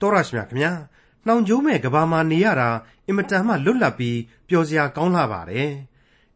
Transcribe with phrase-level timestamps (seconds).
[0.00, 0.72] တော်ရရှိမြခင်ဗျာ
[1.26, 2.68] နှောင်ကျိုးမဲ့ကဘာမှာနေရတာ
[3.06, 5.70] အင်မတန်မှလွတ်လပ်ပြီးပျော်စရာကောင်းလာပါတယ်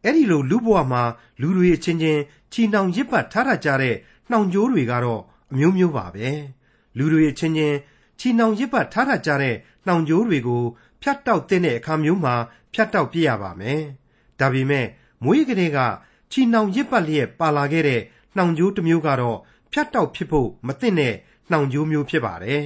[0.03, 1.03] အဲ့ဒီလိုလူဘဝမှာ
[1.41, 2.21] လူတွေအချင်းချင်း
[2.51, 3.95] ချီနှောင်ရစ်ပတ်ထားတတ်ကြတဲ့
[4.29, 5.21] နှောင်ကျိုးတွေကတော့
[5.51, 6.27] အမျိုးမျိုးပါပဲ
[6.97, 7.77] လူတွေအချင်းချင်း
[8.19, 9.55] ချီနှောင်ရစ်ပတ်ထားတတ်ကြတဲ့
[9.87, 10.63] နှောင်ကျိုးတွေကို
[11.01, 12.35] ဖြတ်တောက်တဲ့အခါမျိုးမှာ
[12.73, 13.81] ဖြတ်တောက်ပြရပါမယ်
[14.39, 14.87] ဒါပေမဲ့
[15.23, 15.79] မွေးကလေးက
[16.31, 18.01] ချီနှောင်ရစ်ပတ်လျက်ပါလာခဲ့တဲ့
[18.35, 19.37] နှောင်ကျိုးတစ်မျိုးကတော့
[19.71, 21.15] ဖြတ်တောက်ဖြစ်ဖို့မသင့်တဲ့
[21.51, 22.63] နှောင်ကျိုးမျိုးဖြစ်ပါတယ်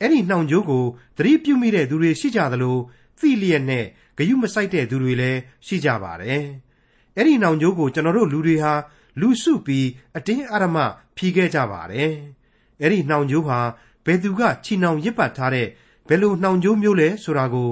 [0.00, 0.84] အဲ့ဒီနှောင်ကြိုးကို
[1.16, 2.76] သတိပြုမိတဲ့သူတွေရှိကြသလို
[3.18, 3.84] သိလျက်နဲ့
[4.16, 6.44] ဂယုမဆိုင်တဲ့သူတွေလည်းရှိကြပါတယ်။
[7.16, 8.72] အဲ့ဒီနှောင်ကြိုးကိုကျွန်တော်တို့လူတွေဟာ
[9.20, 9.86] လူစုပြီး
[10.16, 10.76] အတင်းအဓမ္မ
[11.16, 12.12] ဖြီးခဲ့ကြပါတယ်။
[12.80, 13.58] အဲ့ဒီနှောင်ကြိုးဟာ
[14.04, 15.68] ဘယ်သူကချီနှောင်ရစ်ပတ်ထားတဲ့
[16.08, 17.70] ဘယ်လိုနှောင်ကြိုးမျိုးလဲဆိုတာကို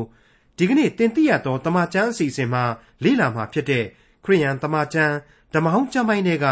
[0.57, 2.65] ဒီကနေ့တင်ပြရတော့တမချန်းအစီအစဉ်မှာ
[3.05, 3.85] လေ့လာမှာဖြစ်တဲ့
[4.25, 5.15] ခရိယန်တမချန်း
[5.55, 6.47] ဓမ္မဟောင်းကျမ်းပိုင်းတွေက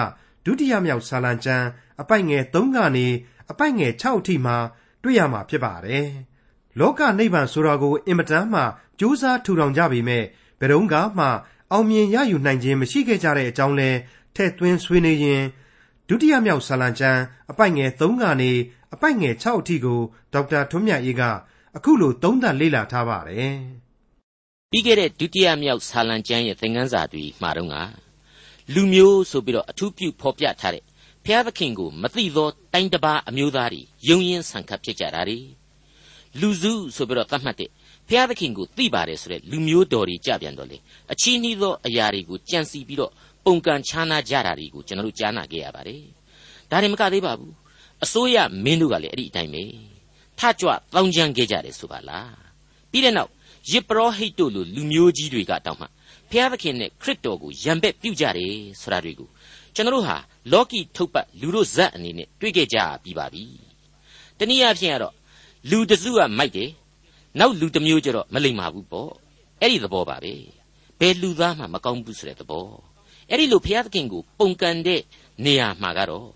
[0.44, 1.66] ဒုတိယမြောက်ဆာလံကျမ်း
[2.00, 3.06] အပိုက်ငယ်3ကနေ
[3.50, 4.56] အပိုက်ငယ်6အထိမှာ
[5.04, 6.06] တွေ့ရမှာဖြစ်ပါတယ်။
[6.78, 8.62] လောကနိဗ္ဗာန်ဆိုတာကိုအင်မတန်မှ
[9.00, 10.24] ကြိုးစားထူထောင်ကြပေမဲ့
[10.60, 10.82] ဘယ်တော့
[11.18, 11.26] မှ
[11.72, 13.90] အောင်မြင်ရယူနိုင်ခြင်းမရှိခဲ့ကြတဲ့အကြောင်းလဲ
[14.34, 15.44] ထည့်သွင်းဆွေးနွေးရင်း
[16.08, 17.20] ဒုတိယမြောက်ဆာလံကျမ်း
[17.50, 18.52] အပိုက်ငယ်3ကနေ
[18.94, 20.00] အပိုက်ငယ်6အထိကို
[20.32, 21.22] ဒေါက်တာထွန်းမြတ်အေးက
[21.76, 23.54] အခုလိုသုံးသပ်လေ့လာထားပါတယ်။
[24.70, 27.74] ပြီးခဲ့တဲ့ဒုတိယမြောက်ဆာလံကျမ်းရဲ့သင်ခန်းစာတွေမှာတော့က
[28.74, 30.84] လူမျိုးဆိုပြီးတော့အထူးပြုဖော်ပြထားတဲ့
[31.26, 35.38] ဖျားသခင်ကိုမသိသောတိုင်းတစ်ပါးအမျိုးသားတွေယုံရင်ဆန်ခတ်ဖြစ်ကြတာတွေ
[36.40, 37.70] လူစုဆိုပြီးတော့သတ်မှတ်တဲ့
[38.08, 40.78] ဖျားသခင်ကိုသိပါတယ်ဆိုတဲ့လူမျိုးတော်တွေကြပြန်တော့လေ
[41.12, 43.12] အချီးနှီးသောအရာတွေကိုကြံစီပြီးတော့
[43.44, 46.02] ပုံကန်ခြားနာကြတာတွေကိုကျွန်တော်တို့ကြားနာခဲ့ရပါတယ်
[46.70, 47.54] ဒါတွေမကသေးပါဘူး
[48.04, 49.64] အစိုးရမင်းတို့ကလည်းအဲ့ဒီအတိုင်းပဲ
[50.38, 52.36] ထကြွတောင်းကြမ်းခဲ့ကြတယ်ဆိုပါလား
[52.90, 53.30] ပြီးတဲ့နောက်
[53.70, 55.86] ယစ်ပရောဟိတ်တို့လိုလူမျိုးကြီးတွေကတောင်းမှ
[56.30, 59.28] ဖျားသခင်နဲ့ခရစ်တော်ကိုယံဘက်ပြုကြတယ်ဆိုတာတွေကို
[59.74, 60.16] ကျွန်တော်တို့ဟာ
[60.52, 63.44] လောကီထုတ်ပတ်လူတို့ဇက်အနေနဲ့တွေ့ခဲ့ကြပြီးပါပြီ။
[64.38, 65.14] တနည်းအားဖြင့်ကတော့
[65.70, 66.70] လူတစုကမိုက်တယ်
[67.38, 69.10] နောက်လူတစ်မျိုးကျတော့မလိမ္မာဘူးပေါ့။
[69.60, 70.34] အဲ့ဒီသဘောပါပဲ။
[71.00, 72.66] ဘယ်လူသားမှမကောင်းဘူးဆိုတဲ့သဘော။
[73.30, 75.00] အဲ့ဒီလိုဘုရားသခင်ကိုပုံကန်တဲ့
[75.44, 76.28] နေရာမှာကတော့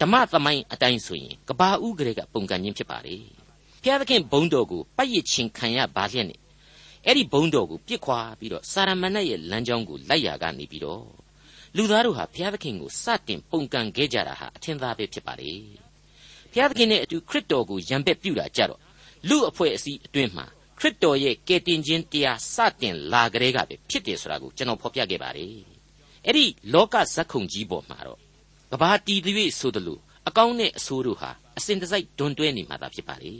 [0.00, 3.16] ဓမ္မသမိုင်းအတိုင်းဆိုရင်ကဘာဦးကလေးကပုံကန်ခြင်းဖြစ်ပါလေ။
[3.82, 6.40] ဘုရားသခင်ဘုန်းတော်ကိုပတ်ရချင်းခံရပါလျက်နဲ့
[7.06, 11.04] အဲ့ဒီဘုန်းတော်ကိုပြစ်ခွာပြီးတော့စာရမဏေရဲ့လမ်းကြောင်းကိုလိုက်ရကနေပြီးတော့
[11.76, 15.50] လူသားတို့ဟာဘုရားသခင်ကိုစတင်ပုန်ကန်ခဲ့ကြတာဟာအထင်သာပဲဖြစ်ပါလေ
[16.52, 18.80] ဘုရားသခင်နဲ့အတူခရစ်တော်ကိုယံပက်ပြုတာကြတော့
[19.28, 20.46] လူအဖွဲ့အစည်းအတွင်းမှာ
[20.78, 25.54] ခရစ်တော်ရဲ့ကယ်တင်ခြင်းတရားစတင်လာကြတဲ့ကပဲဖြစ်တယ်ဆိုတာကိုကျွန်တော်ဖော်ပြခဲ့ပါတယ်
[26.26, 28.18] အဲ့ဒီလောကဇက်ခုံကြီးပေါ်မှာတော့
[28.72, 33.32] ကဘာတီသွေးဆိုတယ်လို့အကောင်းနဲ့အဆိုးတို့ဟာအစဉ်တစိုက်ဒွန်တွဲနေမှာသာဖြစ်ပါလေ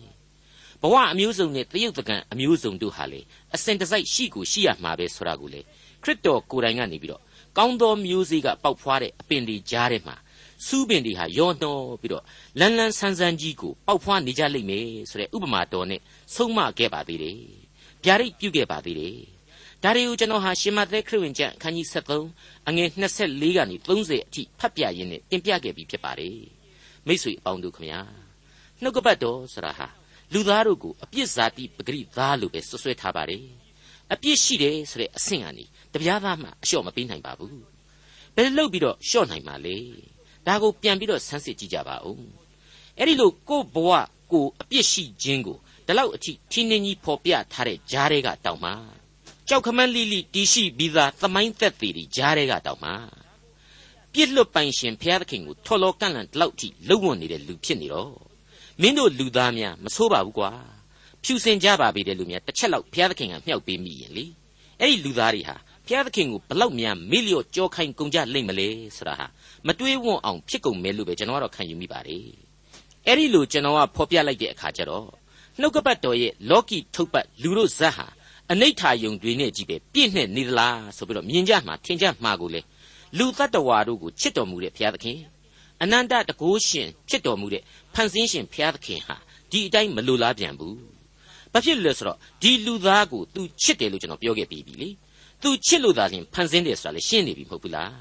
[0.83, 3.21] ဘဝအမျိုးစုံနဲ့တရုတ်တကန်အမျိုးစုံတို့ဟာလေ
[3.55, 5.61] အစဉ်တစိုက်ရှိကိုရှိရမှာပဲဆိုတာကိုလေ
[6.03, 7.23] ခရစ်တော်ကိုယ်တိုင်ကနေပြီးတော့
[7.59, 10.17] ကောင်းသောမျိုးစေ့ကပေါက်ဖွားတဲ့အပင်တွေကြားထဲမှာ
[10.67, 12.25] စူးပင်တွေဟာယောနှောပြီးတော့
[12.59, 16.01] လန်းလန်းဆန်းဆန်းကြီးကိုပေါက်ဖွားနေကြလိမ့်မယ်ဆိုတဲ့ဥပမာတော်နဲ့
[16.35, 17.39] ဆုံးမခဲ့ပါသေးတယ်။
[18.05, 19.17] ဗျာဒိတ်ပြုခဲ့ပါသေးတယ်။
[19.83, 26.37] ဒါတွေကိုကျွန်တော်ဟာရှင်မသက်ခရစ်ဝင်ကျမ်းအခန်းကြီး73အငယ်24ကနေ30အထိဖတ်ပြရင်းနဲ့တင်ပြခဲ့ပြီးဖြစ်ပါတယ်။
[27.07, 28.01] မိတ်ဆွေအပေါင်းတို့ခမညာ
[28.83, 29.89] နှုတ်ကပတ်တော်ဆိုတာဟာ
[30.33, 33.47] လူသားတို့ကိုအပြစ်ဇာတိပဂရိသားလို့ပဲဆွဆွဲထားပါတယ်။
[34.13, 37.63] အပြစ်ရှိတယ်ဆိုတဲ့အဆင့်ကနေတပြားသားမှအလျှော့မပေးနိုင်ပါဘူး
[38.35, 39.77] ဘယ်လိုလုပ်ပြီးတော့လျှော့နိုင်မှာလဲ
[40.47, 42.25] ဒါကိုပြန်ပြီးတော့ဆန်းစစ်ကြည့်ကြပါဦး
[42.99, 43.91] အဲ့ဒီလိုကို့ဘဝ
[44.33, 48.73] ကိုအပြစ်ရှိခြင်းကိုဒီလောက်အထိထင်းထင်းကြီးဖော်ပြထားတဲ့ဂျားတွေကတောင်မှ
[49.49, 52.93] ကြောက်ခမန်းလိလိတီရှိပြီးသားသမိုင်းသက်သေးတွေဂျားတွေကတောင်မှ
[54.13, 58.15] ပြစ်လွတ်ပိုင်ရှင်ဘုရားသခင်ကိုထော်လောကန့်လန့်ဒီလောက်ထိလုံဝနေတဲ့လူဖြစ်နေတော့
[58.81, 60.51] မင်းတို့လူသားများမဆိုးပါဘူးကွာ
[61.25, 64.25] ဖြူစင်ကြပါပြီတဲ့လူများတစ်ချက်လောက်ဘုရားသခင်ကမြှောက်ပေးမိရင်လေ
[64.81, 65.57] အဲ့ဒီလူသားတွေဟာ
[65.87, 69.27] ဘုရားသခင်ကိုဘလောက်များမေ့လျော့ကြောခိုင်းကုန်ကြလိမ့်မလဲဆိုတာဟာ
[69.67, 72.27] မတွေးဝွန့်အောင်ဖြစ်ကုန်မယ်လို့ပဲကျွန်တော်ကတော့ခံယူမိပါတယ်
[73.07, 75.07] အဲ့ဒီလိုကျွန်တော်ကဖော်ပြလိုက်တဲ့အခါကျတော့
[75.61, 78.07] နှုတ်ကပတ်တော်ရဲ့လောကီထုတ်ပတ်လူတို့ဇက်ဟာ
[78.51, 82.61] အနိဋ္ဌာယုံတွေနဲ့ကြီးပဲပြည့်နဲ့နေသလားဆိုပြီးတော့မြင်ကြမှာထင်ကြမှာကိုလေ
[83.19, 85.19] လူတ attva တို့ကိုချစ်တော်မူတဲ့ဘုရားသခင်
[85.83, 87.63] အနန္တတကိုးရှင်ချစ်တော်မူတဲ့
[87.95, 89.17] ဖန်ဆင်းရှင်ဘုရားသခင်ဟာ
[89.51, 90.92] ဒီအတိုင်းမလိုလားပြန်ဘူး
[91.53, 94.89] ဘာဖြစ်လို့လဲဆိုတော့ဒီလူသားကို तू ချစ်တယ်လို့ကျွန်တော်ပြောခဲ့ပြီးပြီလေ
[95.43, 97.93] သူချစ်လို့သာလျှင်ဖန်ဆင်းတယ်ဆိုတာလေရှင်းနေပြီမဟုတ်ဘူးလား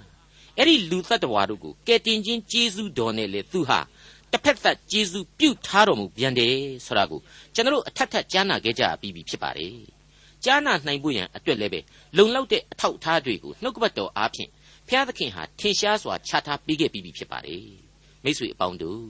[0.57, 3.79] အဲ့ဒီလူသတ္တဝါတို့ကိုကယ်တင်ခြင်းကျေးဇူးတော်နဲ့လေသူဟာ
[4.31, 6.55] တစ်ဖက်သက်ကျေးဇူးပြုထားတော်မူပြန်တယ်
[6.85, 7.19] ဆိုတာကို
[7.55, 9.75] ကျွန်တော်အထက်ထက်ကြားနာခဲ့ကြပြီးပြီဖြစ်ပါတယ်
[10.43, 11.79] ကြားနာနိုင်ဖို့ရန်အတွက်လည်းပဲ
[12.17, 14.49] လုံလောက်တဲ့အထောက်အထားတွေကိုနှုတ်ကပတ်တော်အားဖြင့်
[14.87, 17.65] ဘုရားသခင်ဟာထင်ရှားစွာချထားပေးခဲ့ပြီးပြီဖြစ်ပါတယ်
[18.23, 19.05] မိတ်ဆွေအပေါင်းတို့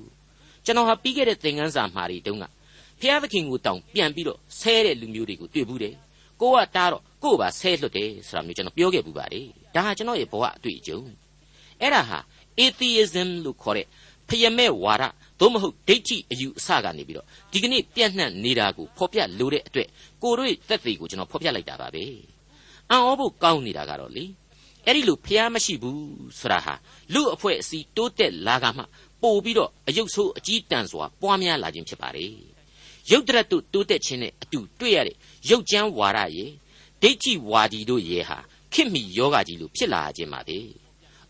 [0.66, 2.46] ကျွန်တော်ဟာပြီးခဲ့တဲ့သင်ခန်းစာမှာတွေတုန်းက
[3.02, 5.96] ဘုရားသခင်ကိုတောင်ပြန်ပြီးတော့ဆဲတဲ့လူမျိုးတွေကိုတွေ့ဘူးတယ်
[6.42, 11.00] ကိုကတားတော့ကို့ပါဆဲလွတ်တယ်ဆိုတာမျိုးကျွန်တော်ပြောခဲ့ပူပါတယ်ဒါဟာကျွန်တော်ရဲ့ဘဝအတွေ့အကြုံ
[11.82, 12.20] အဲ့ဒါဟာ
[12.60, 13.88] atheism လို့ခေါ်တဲ့
[14.30, 15.04] ဖယမဲ့ဝါဒ
[15.40, 19.88] သို့မဟုတ်ဒိဋ္ဌိအယူအဆကနေပြီးတော့ဒီကနေ့ပြန့်နှံ့နေတာကိုဖော်ပြလိုတဲ့အတွက်
[20.24, 22.04] ကိုတို့သက်သေကိုကျွန်တော်ဖော်ပြလိုက်တာပါပဲ
[22.90, 24.26] အံ့ဩဖို့ကောင်းနေတာကတော့လေ
[24.86, 26.02] အဲ့ဒီလိုဖျားမရှိဘူး
[26.40, 26.74] ဆိုတာဟာ
[27.14, 28.84] လူအဖွဲ့အစည်းတိုးတက်လာကမှ
[29.24, 32.51] ပို့ပြီးတော့အယုတ်ဆိုးအကြီးတန်းစွာပွားများလာခြင်းဖြစ်ပါတယ်
[33.10, 35.16] ရုပ်တရက်တို့တိုးတက်ခြင်းနဲ့အတူတွေ့ရတဲ့
[35.50, 36.52] ရုပ်ကြမ်းဝါဒရဲ့
[37.02, 38.38] ဒိဋ္ဌိဝါဒီတို့ရဲ့ဟာ
[38.74, 40.58] ခင်မီယောဂကြီးလို့ဖြစ်လာခြင်းပါပဲ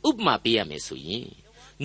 [0.08, 1.28] ဥပမာပေးရမယ်ဆိုရင်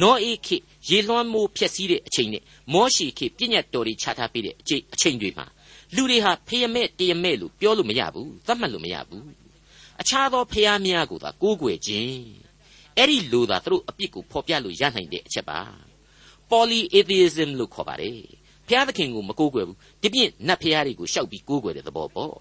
[0.00, 0.56] နောအေခေ
[0.88, 2.42] ရေလွှမ်းမိုးဖြက်စီးတဲ့အချိန်နဲ့
[2.72, 5.46] မောရှိခေပြည့်ညတ်တော်တွေချထားပေးတဲ့အချိန်အချိန်တွေမှာ
[5.94, 9.26] လူတွေဟာဖယမဲ့တရမဲ့လို့ပြောလို့မရဘူးသတ်မှတ်လို့မရဘူး
[10.00, 12.20] အခြားသောဖျားများကိုသာကိုးကွယ်ခြင်း
[12.96, 15.60] အဲ့ဒီလိုသာသူတို့အပြစ်ကိုဖော်ပြလို့ရနိုင်တဲ့အချက်ပါ
[16.50, 18.20] polytheism လို့ခေါ်ပါတယ်
[18.68, 22.34] ဖျားသခင်ကိုမကိုးကွယ်ဘူးဒီပြင့်နတ်ဖျားတွေကိုရှောက်ပြီးကိုးကွယ်တဲ့သဘောပေါ့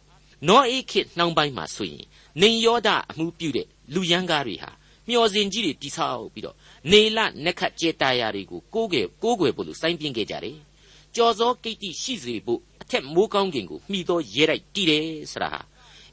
[0.48, 2.06] နောအေခေနှောင်းပိုင်းမှာဆိုရင်
[2.42, 4.72] နေယောဒအမှုပြုတဲ့လူရန်ကားတွေဟာ
[5.10, 6.56] မျော်စင်ကြီးတွေတိဆောက်ပြီးတော့
[6.92, 10.58] နေလနက်ခတ်ကျေတာယာတွေကိုကိုးကွယ်ကိုးကွယ်ဖို့လို့စိုင်းပြင်းခဲ့ကြတယ်
[11.16, 15.62] ကြော်စောကိတ္တိရှိစေဖို့အထက်မိုးကောင်းကင်ကိုမှီသောရဲတိုက်တည်တယ်ဆိုတာဟာ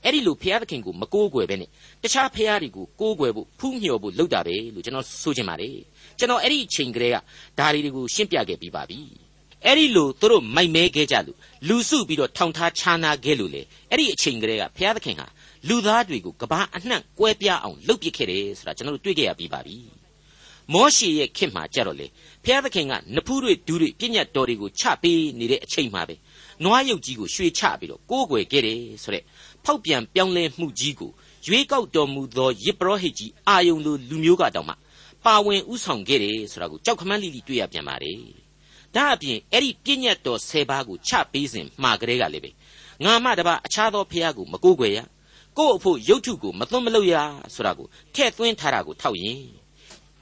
[0.04, 1.68] အဲ့ဒီလိုဘုရားသခင်ကိုမကိုးကွယ်ပဲနဲ့
[2.02, 5.76] တခြားဘုရားတွေကိုကိုးကွယ်ဖို့ဖူးမြော်ဖို့လုပ်တာပဲလို့ကျွန်တော်ဆိုချင်ပါတယ်
[6.18, 7.16] ကျွန်တော်အဲ့ဒီအချိန်ကလေးက
[7.58, 9.00] ဒါတွေကိုရှင်းပြခဲ့ပြီးပါပြီ
[9.66, 11.38] အဲ့ဒီလိုသူတို့မိုက်မဲခဲ့ကြလို့
[11.68, 15.26] လူစုပြီးတော့ထောင်ထားခြားနာခဲ့လို့လေအဲ့ဒီအချိန်ကလေးကဘုရားသခင်ဟာ
[15.68, 19.76] လူသားတွေကိုကဘာအနှံ့ကွဲပြားအောင်လုပ်ပစ်ခဲ့တယ်ဆိုတာကျွန်တော်တို့တွေ့ခဲ့ရပြီးပါပြီ
[20.72, 22.06] မောရှေရဲ့ခေတ်မှာကြတော့လေ
[22.44, 26.14] ဘုရားသခင်ကနဖူးတွေဒူးတွေပြည့်ညတ်တော်တွေကိုချပေးနေတဲ့အချိန်မှာပဲ
[26.64, 29.24] နွားရုပ်ကြီးကိုရွှေချပြီးတော့ကိုးကွယ်ခဲ့တယ်ဆိုတဲ့
[29.64, 31.10] ဖောက်ပြန်ပြောင်းလဲမှုကြီးကို
[31.46, 34.74] ရွေးကောက်တော်မူသောယေဘရဟိတ်ကြီးအာယုံလိုလူမျိုးကတောင်မှ
[35.24, 38.41] ပါဝင်ဥဆောင်ခဲ့တယ်ဆိုတာကိုကြောက်ခမန်းလိလိတွေ့ရပြန်ပါတယ်
[38.96, 42.50] ဒါအပြင်အဲ့ဒီပြည့်ညတ်တော်၁၀ပါးကိုချပေးစဉ်မှာကလေးကလည်းပဲ
[43.04, 44.98] ငါမှတပါအခြားသောဖះကိုမကိုးကွယ်ရ
[45.58, 47.14] ကို့အဖို့ရုပ်ထုကိုမသွန်းမလို့ရ
[47.54, 49.42] ဆိုတာကိုထည့်သွင်းထားတာကိုထောက်ရင်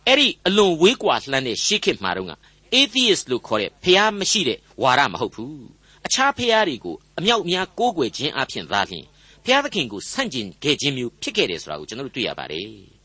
[0.06, 2.32] အဲ့ဒီအလွန်ဝေးကွာလှမ်းတဲ့ရှေးခေတ်မှာတော့က
[2.74, 5.64] atheist လို့ခေါ်တဲ့ဖះမရှိတဲ့ဝါဒမဟုတ်ဘူး
[6.06, 9.04] အခြားဖះတွေကိုအမြောက်များကိုးကွယ်ခြင်းအပြင်သာလျှင်
[9.44, 12.70] ဖျားသခင်ကိုဆန့်ကျင်ခဲ့ခြင်းမျိုးဖြစ်ခဲ့တယ်ဆိုတာကိုကျွန်တော်တို့တွေ့ရပါတယ်။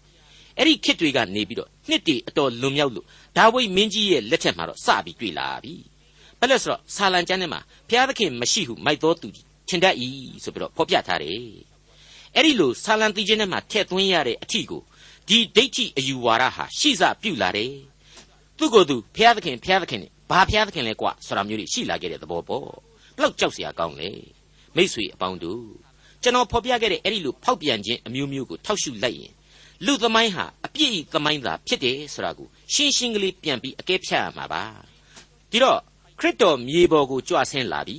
[0.58, 3.06] အဲ့ဒီခေတ်တွေကနေပြီးတော့နှစ်တည်အတော်လွန်မြောက်လို့
[3.38, 5.74] ဒါဝိမင်းကြီးရဲ့လက်ထက်မှာတော့စပြီးတွေ့လာပြီ။
[6.40, 7.60] ဘာလို့ဆိုတော့ဆာလံကျမ်းထဲမှာ
[7.90, 9.28] ဖျားသခင်မရှိဟုမိုက်တော်သူ
[9.70, 9.96] ထင်တတ်၏
[10.44, 11.40] ဆိုပြီးတော့ဖော်ပြထားတယ်။
[12.36, 14.82] အဲ့ဒီလိုဆာလံတီးခြင်းထဲမှာထည့်သွင်းရတဲ့အထီကို
[15.28, 17.72] ဒီဒိဋ္ဌိအယူဝါဒဟာရှိစပြုလာတယ်။
[18.58, 22.68] သူ့ကိုယ်သူဖျားသခင်ဖျားသခင်နဲ့ဘာဖျားသခင်လဲကွဆိုတာမျိုးတွေရှိလာခဲ့တဲ့သဘောပေါ့။
[23.16, 24.10] ဘလောက်ကြောက်စရာကောင်းလဲ။
[24.76, 25.64] မိษွေအပေါင်းတို့
[26.24, 29.34] ကျွန်တော်ဖော်ပြခဲ့တဲ့အဲ့ဒီလိုဖောက်ပြန်ခြင်းအမျိုးမျိုးကိုထောက်ရှုလိုက်ရင်
[29.86, 34.64] လူသမိုင်းဟာအပြည့်ဤသမိုင်းသာဖြစ်တယ်ဆိုတာကိုရှင်းရှင်းကလေးပြန်ပြီးအကဲဖြတ်ရမှာပါ
[35.52, 35.80] ဒီတော့
[36.20, 37.98] ခရစ်တော်မြေပေါ်ကိုကြွဆင်းလာပြီ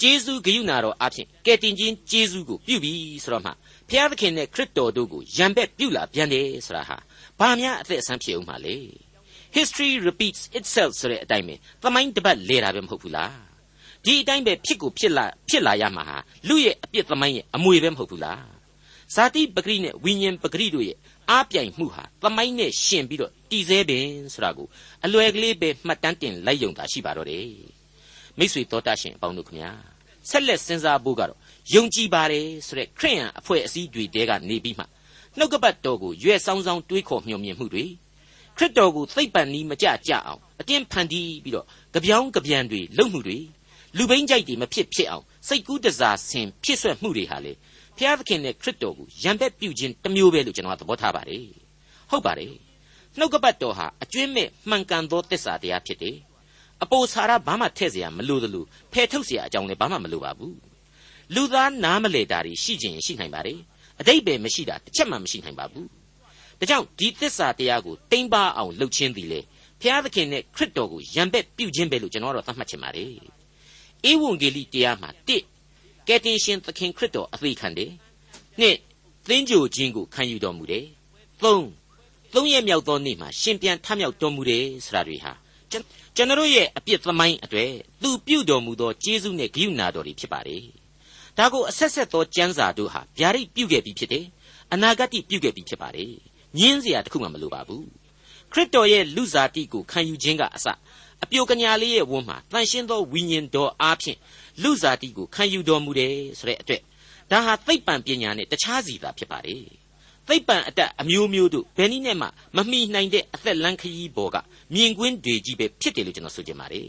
[0.00, 2.92] ဂျေဇုဂိယုနာတော်အဖြစ်ကယ်တင်ခြင်းဂျေဇုကိုပြုပြီ
[3.24, 3.50] ဆိုတော့မှ
[3.88, 6.96] ဖျားသခင်နဲ့ခရစ်တော်တို့ကိုရံပက်ပြုလာပြန်တယ်ဆိုတာဟာ
[7.38, 8.76] ဘာများအသက်အဆန်းဖြစ်အောင်ပါလဲ
[9.56, 13.36] history repeats itself ဆိုတဲ့အတိုင်းပဲသမိုင်းတပတ်လေတာပဲမဟုတ်ဘူးလား
[14.04, 16.16] ဒီအတိုင်းပဲဖြစ်ကိုဖြစ်လာဖြစ်လာရမှာဟာ
[16.48, 18.61] လူရဲ့အပြစ်သမိုင်းရဲ့အမွေပဲမဟုတ်ဘူးလား
[19.14, 20.98] ဇာတိပဂရိနဲ့ဝိညာဉ်ပဂရိတို့ရဲ့
[21.30, 24.66] အားပြိုင်မှုဟာသမိုင်းနဲ့ရှင်ပြီးတော့တည်ဆဲပင်ဆိုတာကို
[25.04, 27.46] အလွယ်ကလေးပဲမှတ်တမ်းတင်လိုက်ယုံတာရှိပါတော့တယ်
[28.38, 29.70] မိษွေတော်တတ်ရှင်အပေါင်းတို့ခမညာ
[30.30, 31.38] ဆက်လက်စဉ်းစားဖို့ကတော့
[31.74, 34.84] ယုံကြည်ပါတယ်ဆိုတဲ့ခရိယန်အဖွဲ့အစည်းတွေတဲကနေပြီးမှ
[35.38, 37.84] နှုတ်ကပတ်တော်ကိုရွယ်ဆောင်ဆောင်တွေးခေါ်မျှော်မြင်မှုတွေ
[38.56, 43.38] ခရစ်တော်ကိုသိပ်ပန်နီးမကြကြအောင်အတင်းဖန်တီးပြီးတော့ကြပြောင်းကြပြန်တွေလုပ်မှုတွေ
[43.96, 47.52] လူဘိန်းကြိုက်တွေမဖြစ်ဖြစ်အောင်စိတ်ကူးတစားဆင်ဖြစ်ဆွဲမှုတွေဟာလေ
[47.97, 51.43] ဖျားသခင်နဲ့ခရစ်တော်ကိုရံပက်ပြုခြင်းတစ်မျိုးပဲလို့ကျွန်တော်သဘောထားပါတယ်
[52.09, 52.53] ဟုတ်ပါတယ်
[53.17, 56.15] နှုတ်ကပတ်တော်ဟာအကျွင်းမဲ့မှန်ကန်သောတစ္ဆာတရားဖြစ်တယ်
[56.83, 60.57] အပိုစာရဘာမှထည့်เสียမလိုသလိုဖယ်ထုတ်เสียအကြောင်းလည်းဘာမှမလိုပါဘူး
[61.35, 63.59] လူသားနားမလဲတာတွေရှိခြင်းရှိနိုင်ပါတယ်
[63.99, 65.87] အတိတ်ပဲမရှိတာတစ်ချက်မှမရှိနိုင်ပါဘူး
[66.59, 69.39] ဒါကြောင့်ဒီသစ္စာတရားကိုတိမ့်ပါအောင်လှုပ်ခြင်းသည်လေ
[69.81, 73.09] ဖျားသခင်နဲ့ခရစ်တော်ကိုရံပက်ပြုခြင်းပဲလို့ကျွန်တော်ကတော့သတ်မှတ်ချင်ပါတယ်
[74.09, 75.43] ဧဝံဂေလိတရားမှာတစ်
[76.08, 77.90] ကယ်တင်ရှင်သခင်ခရစ်တော်အသေးခံတယ်။
[78.60, 78.76] နှစ်
[79.28, 80.84] သင်းကြိုခြင်းကိုခံယူတော်မူတယ်။
[81.42, 81.66] သုံး
[82.34, 85.32] သုံးရမြောက်သောနေ့မှာရှင်ပြန်ထမြောက်တော်မူတယ်ဆိုတာတွေဟာ
[85.70, 87.70] ကျွန်တော်ရဲ့အပြစ်သမိုင်းအတွေ့
[88.02, 90.62] သူပြုတော်မူသောကျေးဇူးနဲ့ဂရုဏာတော်တွေဖြစ်ပါတယ်။
[91.38, 94.24] ဒါကိုအဆက်ဆက်သောကျမ်းစာတို့ဟာဗျာဒိတ်ပြုခဲ့ပြီးဖြစ်တယ်။
[94.72, 96.12] အနာဂတ်ပြုခဲ့ပြီးဖြစ်ပါတယ်။
[96.58, 97.84] ညင်းစရာတခုမှမလိုပါဘူး။
[98.52, 100.66] ခရစ်တော်ရဲ့လူစားတိကိုခံယူခြင်းကအစ
[101.22, 104.18] အပြိုကညာလေးရဲ့ဝန်းမှာတန်ရှင်းသောဝိညာဉ်တော်အားဖြင့်
[104.62, 106.82] လူစားတိကိုခံယူတော်မူတယ်ဆိုတဲ့အတွက်
[107.30, 109.56] ဒါဟာသိပ္ပံပညာနဲ့တခြားစီသာဖြစ်ပါလေ
[110.28, 112.26] သိပ္ပံအတတ်အမျိုးမျိုးတို့ဘယ်နည်းနဲ့မှ
[112.56, 114.36] မမိနိုင်တဲ့အသက်လန်းခရီးပေါ်က
[114.74, 116.88] မြင်ကွင်းတွေကြီးပဲဖြစ်တယ်လို့ကျွန်တော်ဆိုချင်ပါတယ်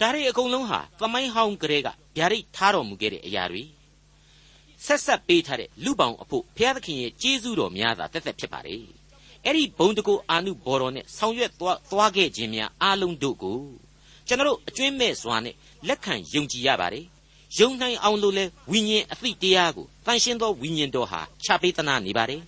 [0.00, 3.62] ဒါတွေအကုန်လုံးဟာသမိုင်းဟောင်းကလေးကဗျာဒိတ်ထားတော်မူခဲ့တဲ့အရာတွေ
[4.86, 8.99] ဆက်ဆက်ပေးထားတဲ့လူပောင်အဖို့ဘုရားသခင်ရဲ့ကျေးဇူးတော်များသာတက်တက်ဖြစ်ပါတယ်
[9.46, 13.58] အဲ့ဒီဘုံတကူအာနုဘော်တော်နဲ့ဆောင်ရွက်သွားသွားခဲ့ခြင်းများအားလုံးတို့ကို
[14.26, 15.54] ကျွန်တော်အကျွင်းမဲ့စွာနဲ့
[15.88, 17.04] လက်ခံယုံကြည်ရပါတယ်
[17.58, 22.42] ယုံနိုင်အောင်လို့လဲဝိညာဉ်အသိတရားကိုတန်ရှင်းသောဝိညာဉ်တော်ဟာချပေးသနာနေပါတယ်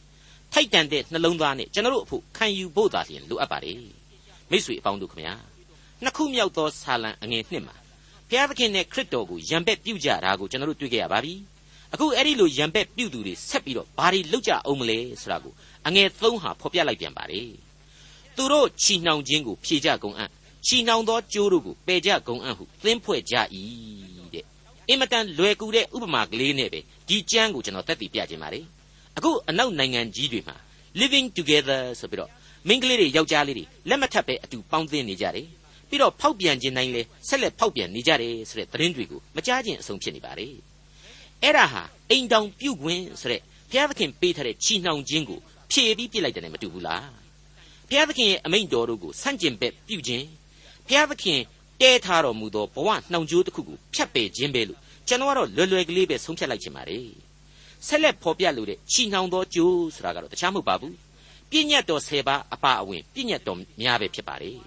[0.52, 3.76] ထိုက်တန်တဲ့နှလုံးသားနဲ့ကျွန်တော်တို့အဖို့ခံယူဖို့သာလျှင်လိုအပ်ပါတယ်
[4.50, 5.34] မိတ်ဆွေအပေါင်းတို့ခမညာ
[6.02, 7.76] နှစ်ခုမြောက်သောဆာလံအငယ်နှစ်မှာ
[8.28, 11.34] ဘုရားသခင်နဲ့ခရစ်တော်ကိုယံပက်ပြုကြတာကိုကျွန်တော်တို့တွေ့ကြရပါပြီ
[11.94, 15.52] အခုအဲ့ဒီလိုယံပက်ပြုသူတွေဆက်ပြီးတော့ဘာတွေလုပ်ကြအောင်မလဲဆိုတာကို
[15.86, 17.50] အငယ်သုံးဟာဖော်ပြလိုက်ပြန်ပါတယ်
[18.36, 20.30] သူတို့ချီနှောင်ခြင်းကိုဖြေကြကုန်အံ့
[20.66, 23.34] ချီနှောင်သောကြိုးတို့ကိုပယ်ကြကုန်အံ့ဟုသင်းဖွဲ့ကြ၏
[24.34, 24.44] တဲ့
[24.88, 28.64] အင်မတန်လွယ်ကူတဲ့ဥပမာကလေးနဲ့ပဲဒီကျမ်းကိုကျွန်တော်တက်တည်ပြခြင်းပါတယ်
[29.16, 30.56] အခုအနောက်နိုင်ငံကြီးတွေမှာ
[31.00, 32.30] living together ဆိုပြီးတော့
[32.68, 35.46] မိန်းကလေးတွေယောက်ျားလေးတွေလက်မထပ်ပဲအတူပေါင်းသင်းနေကြတယ်
[35.88, 40.54] ပြီးတော့ဖောက်ပြန်ခြင်းတိုင်းလဲဆက်လက်ဖောက်ပြန်နေကြတယ်ဆိုတဲ့သတင်းတွေကိုမကြားခြင်းအဆုံးဖြစ်နေပါတယ်
[41.42, 47.06] အဲ့ဒါဟာအိမ်တောင်ပြုတ်ခွင်းဆိုတဲ့ဘုရားသခင်ပေးထားတဲ့ချီနှောင်ခြင်းကိုဖြည့်ပြီးပြစ်လိုက်တယ်နဲ့မတူဘူးလား
[47.88, 50.26] ဘုရားသခင်ရဲ့အမိန့်တော်တို့ကိုဆန့်ကျင်ဘက်ပြုခြင်း
[50.86, 51.40] ဘုရားသခင်
[51.80, 57.06] တဲထားတော်မူသောဘဝနှောင်ကြိုးတစ်ခုကိုဖြတ်ပယ်ခြင်းပဲလို့ကျွန်တော်ကတော့လွယ်လွယ်ကလေးပဲဆုံးဖြတ်လိုက်ချင်ပါတယ်
[57.86, 60.94] ဆက်လက်ဖော်ပြလို့တဲ့ချီနှောင်သောကြိုးဆိုတာကတော့တခြားမဟုတ်ပါဘူး
[61.50, 64.58] ပြည့်ညတ်တော်၁၀ပါးအပါအဝင်ပြည့်ညတ်တော်များပဲဖြစ်ပါတယ်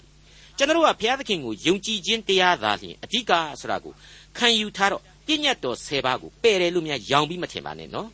[0.58, 3.94] ကျွန်တော်ကဘုရားသခင်ကိုယုံကြည်ခြင်းတရားသာလျှင်အဓိကဆိုတာကို
[4.38, 8.10] ခံယူထားတော့ ပြည့်ညတ်တော်၁၀ပါးကိုပယ်တယ်လို့များယောင်ပြီးမထင်ပါနဲ့နော်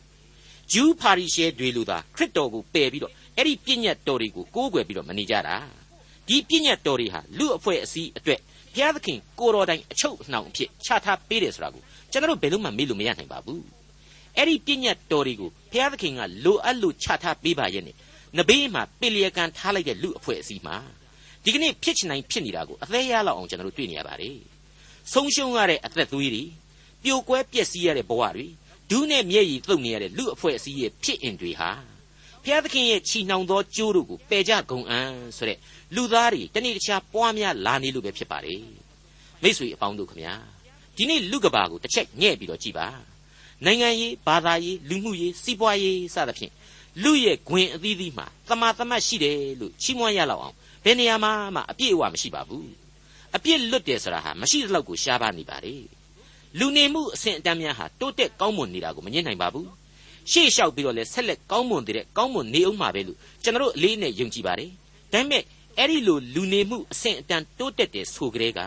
[0.72, 5.56] ဂျူးပါရီရှဲတွေလူသာခရစ်တော်ကိုပယ်ပြီးတော့အဲ့ဒီပြည့်ညတ်တော်တွေကိုကိုးကွယ်ပြီးတော့မနေကြတာ
[6.28, 8.40] ဒီပြည့်ညတ်တော်တွေဟာလူအဖွဲ့အစည်းအတွက်
[8.74, 13.64] ဘုရားသခင်ကိုတော်တိုင်အချုပ်အနှောင်အဖြစ်ချထားပေးတယ်ဆိုတာကိုကျွန်တော်ဘယ်လို့မှမေ့လို့မရနိုင်ပါဘူး
[14.36, 17.96] အဲ့ဒီပြည့်ညတ်တော်တွေကိုဘုရားသခင်ကလိုအပ်လို့ချထားပေးပါရဲ့နဲ့
[18.38, 20.76] နဘေးမှာပင်လျကန်ထားလိုက်တဲ့လူအဖွဲ့အစည်းမှာ
[21.44, 24.38] ဒီကနေ့ဖြစ်ချင်တိုင်းဖြစ်နေတာကိုအသေးရလောက်အောင်ကျွန်တော်တို့တွေ့နေရပါတယ်
[25.12, 26.44] ဆုံးရှုံးရတဲ့အသက်သွေးတွေ
[27.04, 28.46] ပြိုကွဲပျက်စီးရတဲ့ဘဝတွေ
[28.90, 31.70] ဒူးနဲ့မျက်ရည်သုတ်နေရတဲ့လူအဖွဲ့အစည်းရဲ့ဖြစ်အင်တွေဟာ
[32.42, 35.58] ဘုရားသခင်ရဲ့ချီနှောင်သောကြိုးတို့ကိုပယ်ကြကုန်အံ့ဆိုတဲ့
[35.94, 38.64] လူသားတွေတနေ့တခြားပွားများလာနေလို့ပဲဖြစ်ပါတယ်
[39.42, 40.34] မိษွေအပေါင်းတို့ခမညာ
[40.96, 42.88] ဒီနေ့လူကဘာကိုတစ်ချက်ညဲ့ပြီးတော့ကြည်ပါ
[43.64, 46.52] နိုင်ငံရေးဘာသာရေးလူမှုရေးစီးပွားရေးစသဖြင့်
[47.02, 52.70] လူရဲ့ဂွင်အသီးသီးမှာတမာတမတ်ရှိတယ်လို့ချီးမွမ်းရလောက်အောင်ဘယ်နေရာမှာမှအပြည့်အဝမရှိပါဘူး
[53.36, 55.74] အပြည့်လွတ်တယ်ဆိုတာဟာမရှိတဲ့လောက်ကိုရှားပါနေပါလေ
[56.58, 59.68] လူနေမှုအဆင့်အတန်းများဟာတိုးတက်ကောင်းမွန်နေတာကိုမငြင်းနိုင်ပါဘူး
[60.30, 64.70] ရှေ့လျှောက်ပြီးတော့လဲဆက်လက်ကောင်းမွန်တဲ့ကောင်းမွန်နေအောင်မှာပဲလို့ကျွန်တော်တို့အလေးနဲ့ယုံကြည်ပါတယ်
[65.12, 65.42] ဒါပေမဲ့
[65.78, 68.60] အဲ့ဒီလိုလူနေမှုအဆင့်အတန်းတိုးတက်တယ်ဆိုကြတဲ့က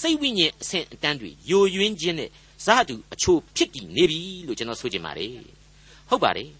[0.00, 2.30] စိတ်ဝိညာဉ်အဆင့်အတန်းတွေယိုယွင်းခြင်းနဲ့
[2.64, 5.30] ဇာတုအချို့ဖြစ်တည်နေပြီလို့ကျွန်တော်ဆိုချင်ပါတယ်
[6.08, 6.50] ဟုတ်ပါတယ်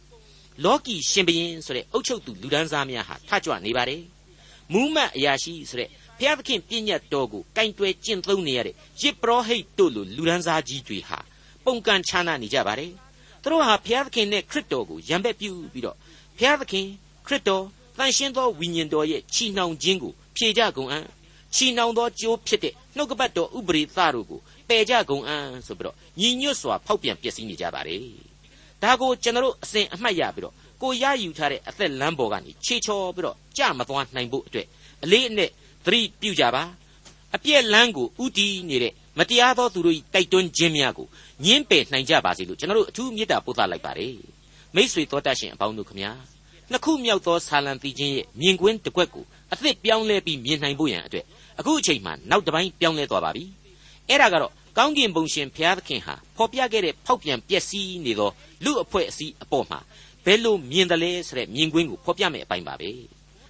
[0.65, 4.03] လောကီရှင်ဘရင်ဆိုတဲ့အုတ်ချုပ်သူလူဒန်းစားများဟာထကြွနေပါတယ်
[4.73, 5.89] မူးမတ်အရာရှိဆိုတဲ့
[6.21, 11.19] ဘုရားသခင်ပြည့်ညတ်တော်ကိုကင်တွယ်ကျင့်သုံးနေရတဲ့ရစ်ပရောဟိတ်တို့လိုလူဒန်းစားကြီးတွေဟာ
[11.65, 12.93] ပုံကန်ခြားနာနေကြပါတယ်
[13.43, 15.97] သူတို့ဟာဘုရားသခင်နဲ့ခရစ်တော်ကိုယံဘက်ပြုပြီးတော့
[16.39, 16.87] ဘုရားသခင်
[17.27, 17.65] ခရစ်တော်
[17.99, 21.05] တန်ရှင်းသောဝိညာဉ်တော်ရဲ့ချီနှောင်ခြင်းကိုဖြေကြကုန်အံ့
[21.55, 28.01] ချီနှောင်သောကြိုးဖြစ်တဲ့နှုတ်ကပတ်တော်ဥပရိသတို့ကိုပယ်ကြကုန်အံ့ဆိုပြီးတော့ညီညွတ်စွာဖောက်ပြန်ပျက်စီးနေကြပါတယ်
[28.83, 34.67] ဒါကိုကျွန်တော်တို့အစဉ်အမှတ်ရပြီးတော့ကိုရယူထားတဲ့အသက်လမ်းပေါ်ကနေခြေချော်ပြီးတော့ကြမသွားနိုင်ဖို့အတွက်
[35.05, 35.51] အလေးအနက်
[35.85, 36.63] သတိပြုကြပါ
[37.35, 41.07] အပြည့်လမ်းကိုဥတီးနေတဲ့မတရားသောသူတို့၏တိုက်တွန်းခြင်းများကို
[41.45, 44.15] ညှင်းပယ်နိုင်ကြပါစေလို့ကျွန်တော်တို့အထူးမေတ္တာပို့သလိုက်ပါတယ်
[44.75, 46.13] မိษွေတော်တတ်ရှင်အပေါင်းတို့ခမညာ
[46.71, 51.25] နှစ်ခုမြောက်သောဆာလံတီချင်းရဲ့မြင်ကွင်းတစ်ကွက်ကိုအသစ်ပြောင်းလဲပြီးမြင်နိုင်ဖို့ရန်အတွက်
[51.59, 53.45] အခုအချိန်မှနောက်တစ်ပိုင်းပြောင်းလဲသွားပါပြီ
[54.09, 58.31] အဲ့ဒါကတော့ကောင်းကင်ဘုံရှင်ဘုရားသခင်ဟာဖော်ပြခဲ့တဲ့ဖောက်ပြန်ပျက်စီးနေသော
[58.65, 59.79] လူအဖွဲ့အစည်းအပေါ်မှာ
[60.25, 62.91] ဘယ်လိုမြင်တယ်လဲဆိုတဲ့မြင်ကွင်းကိုဖော်ပြမယ်အပိုင်းပါပဲ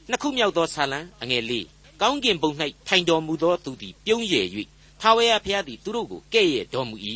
[0.08, 1.66] နှစ်ခုမြောက်သောဆာလံအငယ်လေး
[2.00, 2.50] ကောင်းကင်ဘုံ၌
[2.88, 4.46] ထိုင်တော်မူသောသူသည်ပြုံးရည်၍
[5.00, 6.96] ထာဝရဘုရားသည်သူတို့ကိုကဲ့ရဲ့တော်မူ၏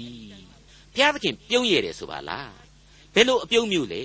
[0.95, 2.53] ဘုရားသခင်ပြုံးရည်တယ်ဆိုပါလား
[3.15, 4.03] ဘယ်လိုအပြုံးမျိုးလဲ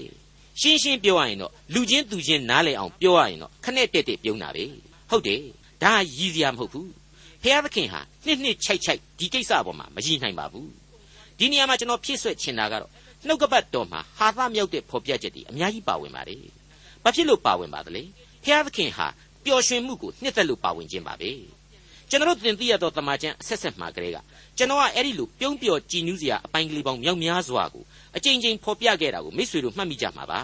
[0.62, 4.64] ရှင်းရှင်းပြောရရင်တော့လူချင်းသူချင်းနားလည်အောင်ပြောရရင်တော့ခနဲ့တက်တက်ပြုံးတာပဲ
[5.10, 5.42] ဟုတ်တယ်
[5.84, 6.92] ဒါရည်စရာမဟုတ်ဘူး
[7.44, 10.70] ဖျားသခင်ဟာနှစ်နှစ်ချိုက်ချိုက်ဒီကိစ္စအပေါ်မှာမရည်နိုင်ပါဘူး
[11.38, 12.92] ဒီနေရာမှာကျွန်တော်ဖြည့်ဆွက်ချင်တာကတော့
[13.28, 16.40] နှုတ်ကပတ်တော်မှာဟာသမြောက်တဲ့ဖော်ပြချက်တွေအများကြီးပါဝင်ပါတယ်
[17.04, 18.04] ဘာဖြစ်လို့ပါဝင်ပါသလဲ
[18.44, 19.08] ဖျားသခင်ဟာ
[19.46, 21.32] ပျော်ရွှင်မှုကိုနှစ်သက်လို့ပါဝင်ခြင်းပါပဲ
[22.10, 24.18] ကျွန်တော်သင်သိရသောတမန်ကျန်အဆက်ဆက်မှာကလေးက
[24.58, 27.84] ကျွန်တော်ကအဲ့ဒီလိုပြုံးပျော်ကြည်နူးစရာအပိုင်းကလေးပေါင်းမြောက်များစွာကို
[28.18, 30.40] အကြိမ်ကြိမ်ဖော်ပြခဲ့တာကိုမိတ်ဆွေတို့မှတ်မိကြမှာပါ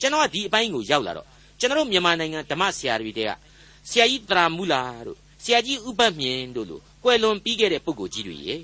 [0.00, 1.26] ကျွန်တော်ကဒီအပိုင်းကိုရောက်လာတော့
[1.60, 3.30] ကျွန်တော်မြန်မာနိုင်ငံဓမ္မဆရာတွေတဲ့က
[3.88, 8.54] ဆရာကြီးတရာမူလာတို့ဆရာကြီးဥပတ်မြင်တို့လိုကွယ်လွန်ပြီးခဲ့တဲ့ပုဂ္ဂိုလ်ကြီးတွေရေ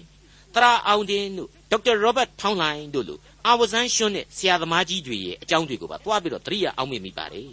[0.55, 7.47] တရာအောင်တင်တို့ဒေါက်တာရောဘတ်ထောင်းလိုင်းတို့လိုအာဝဇန်းရှွန်းတဲ့ဆရာသမားကြီးတွေရဲ့အကြောင်းတွေကိုပါတွားပြီးတော့သတိရအောင်မိပါတယ်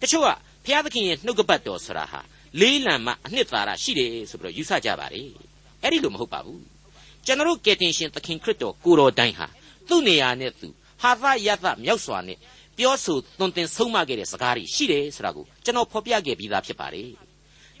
[0.00, 0.28] တချို့က
[0.64, 2.20] ဘုရားသခင်ရဲ့နှုတ်ကပတ်တော်ဆိုတာဟာ
[2.60, 5.28] လေးလံမှအနှစ်သာရရှိတယ်ဆိုပြီးတော့ယူဆကြပါတယ်
[5.82, 6.62] အဲ့ဒီလိုမဟုတ်ပါဘူး
[7.26, 9.46] ကျွန်တော်ကယ်တင်ရှင်သခင်ခရစ်တော်ကိုတော်တိုင်ဟာ
[9.88, 10.68] သူ့နေရာနဲ့သူ
[11.02, 12.38] ဟာသယသမြောက်စွာနဲ့
[12.76, 17.10] ပြောဆိုသွန်သင်ဆုံးမခဲ့တဲ့စကားတွေရှိတယ်ဆိုတာကိုကျွန်တော်ဖော်ပြခဲ့ပြီးသားဖြစ်ပါတယ်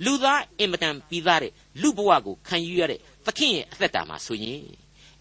[0.04, 4.62] လူသားအင်မတန်ပြီးသားတဲ့လူဘဝကိုခံယူရတဲ့သခင်ရဲ့အသက်တာမှာဆိုရင်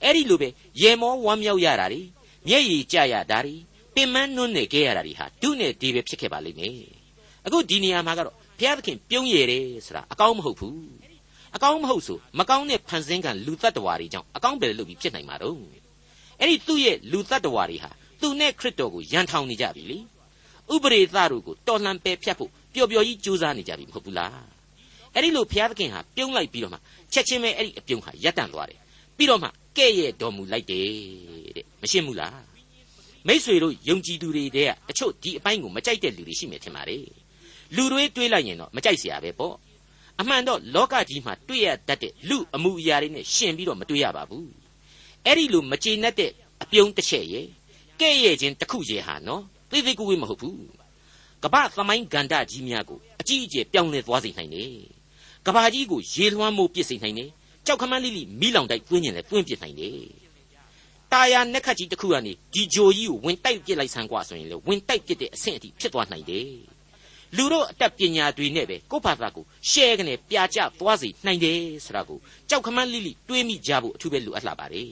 [0.03, 0.49] အဲ့ဒီလိုပဲ
[0.81, 2.01] ရေမောဝမ်းမြောက်ရတာတွေ
[2.47, 3.55] မျက်ရည်ကျရတာတွေ
[3.95, 6.98] ပင်မနှွန်းနေခဲ့ရတာတွေဟာဒုနဲ့ဒီပဲဖြစ်ခဲ့ပါလိမ့်မယ်
[7.45, 10.77] အခုဒီနေရာမှာကတော့ဘုရားသခင်ပြုံးရတယ်ဆိုတာအကောင်းမဟုတ်ဘူး
[11.55, 15.57] အကောင်းမဟုတ်ဆိုမကောင်းတဲ့ဖန်ဆင်းကံလူတ attva တွေကြောင့်အကောင်းပဲလို့ပြီးဖြစ်နိုင်မှာတော့
[16.39, 17.89] အဲ့ဒီသူ့ရဲ့လူတ attva တွေဟာ
[18.21, 19.99] သူနဲ့ခရစ်တော်ကိုယန်ထောင်နေကြပြီလေ
[20.73, 24.31] ဥပရိသတို့ကိုတော်လှန်ပယ်ဖြတ်ဖို့ပျော်ပျော်ကြီးကြိုးစားနေကြပြီမဟုတ်ဘူးလား
[25.13, 26.79] အဲ့ဒီလိုဘုရားသခင်ဟာပြုံးလိုက်ပြီးတော့မှ
[27.13, 28.79] ချက်ချင်းပဲအဲ့ဒီအပြုံးဟာရပ်တန့်သွားတယ်
[29.17, 30.87] ပြီးတော့မှကဲ့ရဲ့တော်မူလိုက်တယ်
[31.55, 32.41] တဲ့မရှင်းဘူးလား
[33.27, 37.03] မိษွေတို့ယုံကြည်သူတွေတဲ့တချို့ဒီအပိုင်းကိုမကြိုက်တဲ့လူတွေရှိမယ်ထင်ပါတယ်
[37.76, 39.54] လူတွေတွေးလိုက်ရင်တော့မကြိုက်เสียပဲပေါ့
[40.20, 44.50] အမှန်တော့လောကကြီးမှာတွေ့ရတတ်တဲ့လူအမှုအရာတွေနဲ့ရှင်ပြီးတော့မတွေ့ရပါဘူး
[45.26, 46.30] အဲ့ဒီလိုမကျေနပ်တဲ့
[46.62, 47.46] အပြုံးတစ်ချက်ရဲ့
[48.00, 50.58] ကဲ့ရဲ့ခြင်းတစ်ခုရဲ့ဟာနော်သိသိကူဝေးမဟုတ်ဘူး
[51.42, 54.72] ကပ္ပသမိုင်းဂန္ဓကြီးများကိုအကြီးအကျယ်ပြောင်းလဲသွားစေနိုင်တယ်
[55.46, 57.30] ကဘာကြီးကိုရေလွှမ်းမိုးပစ်စေနိုင်တယ်
[57.66, 59.98] ကြောက်ခမန်းလိလိမီးလောင်တိုက်တွင်းကျင်လဲတွင်းပစ်နိုင်တယ်
[61.12, 66.48] တာယာနက်ခတ်ကြီးတစ်ခုကနေဒီဂျိုကြီးကိုဝင်တိုက်ပစ်လိုက်ဆန်းกว่าဆိုရင်လေဝင်တိုက်ပစ်တဲ့အဆင့်အထိဖြစ်သွားနိုင်တယ်
[67.37, 72.19] လူတို့အတတ်ပညာတွေနဲ့ပဲကိုယ့်ဘာသာကိုရှဲကနေပြာကျသွားစေနိုင်တယ်ဆိုတာကို
[72.49, 74.89] ကြောက်ခမန်းလိလိတွေးမိကြဖို့အထူးပဲလိုအပ်လာပါတယ်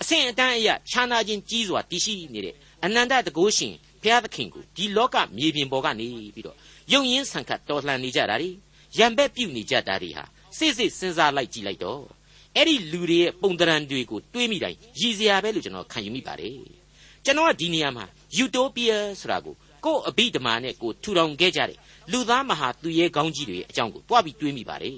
[0.00, 6.56] အဆင့်အတန်းအရာခြားနာခြင်းကြီးစွာတည်ရှိနေတဲ့အနန္တတကုရှင်ဘုရားသခင်ကိုဒီလောကမြေပြင်ပေါ်ကနေပြီးတော့
[6.92, 8.50] ယုံရင်းဆန်ခတ်တော်လှန်နေကြတာတွေ
[8.98, 10.24] ရံဘက်ပြုတ်နေကြတာတွေဟာ
[10.56, 12.02] စိတ်စိတ်စဉ်းစားလိုက်ကြည့်လိုက်တော့
[12.56, 16.56] အဲ့ဒီလူတွေရဲ့ပုံတရံတွေကိုတွေးမိတိုင်းရည်စရာပဲလို့ကျွန်တော်ခံယူမိပါတယ်
[17.24, 18.04] ကျွန်တော်ကဒီနေရာမှာ
[18.36, 21.78] ယူတိုပီးယားဆိုတာကို ကို့အဘိဓမ္မာနဲ့ကိုထူထောင်ခဲ့ကြတဲ့
[22.12, 24.96] လူသားမဟာသူရဲကောင်းကြီးတွေရဲ့အကြောင်းကိုတွားပြီးတွေးမိပါတယ်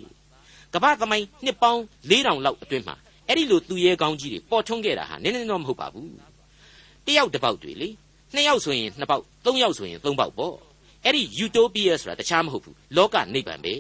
[0.75, 2.97] ကမ္ဘာသမိုင်းနှစ်ပေါင်း4000လောက်အတွင်းမှာ
[3.29, 6.11] အဲ့ဒီလိုသူရဲကောင်းကြီးတွေပေါ်ထွန်းခဲ့တာဟာနည်းနည်းတော့မဟုတ်ပါဘူး
[7.07, 7.89] တယောက်တစ်ပေါက်တွေလေ
[8.35, 10.55] နှစ်ယောက်ဆိုရင်နှစ်ပေါက်သုံးယောက်ဆိုရင်သုံးပေါက်ပေါ့
[11.05, 13.75] အဲ့ဒီယူတိုပီးယားဆိုတာတခြားမဟုတ်ဘူးလောကနိဗ္ဗာန်ပဲ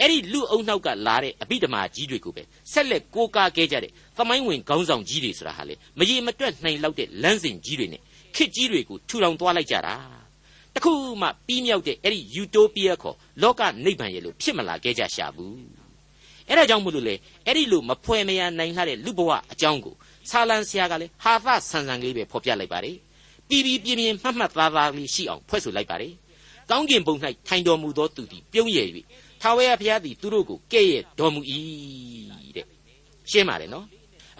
[0.00, 8.00] အဲ့ဒီလူအုံနောက်ကလာတဲ့အဘိဓမ္မာကြီးတွေကိုပဲဆက်လက်ကိုးကားခဲ့ကြတဲ့သမိုင်းဝင်ခေါင်းဆောင်ကြီးတွေဆိုတာဟာလေမရေမတွက်နိုင်လောက်တဲ့လမ်းစဉ်ကြီးတွေနဲ့
[8.36, 10.21] ခစ်ကြီးတွေကိုထူထောင်သွားလိုက်ကြတာ
[10.74, 15.62] တခုမှပြီးမြောက်တဲ့အဲ့ဒီယူတိုပီးယားခေါ်လောကနိဗ္ဗာန်ရဲ့လို့ဖြစ်မလာခဲ့ကြရှာဘူး
[16.48, 17.14] အဲ့ဒါကြောင့်မို့လို့လေ
[17.46, 19.94] အဲ့ဒီလိုမဖွဲမရနိုင်လှတဲ့လူဘဝအကြောင်းကို
[20.30, 22.96] ဆာလံဆရာကလည်းဟာသဆန်ဆန်လေးပဲဖော်ပြလိုက်ပါတယ်
[23.48, 26.12] ပြီးပြီးပြင်းပြင်းမှတ်မှတ်သားသားလေးရှိအောင်ဖွဲ့ဆိုလိုက်ပါတယ်
[26.70, 27.14] ကောင်းကင်ဘုံ၌
[27.48, 28.88] ထိုင်တော်မူသောသူသည်ပြုံးရည်၍
[29.40, 31.40] ထာဝရဘုရားသည်သူတို့ကိုကဲ့ရဲ့တော်မူ၏
[32.56, 32.66] တဲ့
[33.30, 33.86] ရှင်းပါတယ်နော်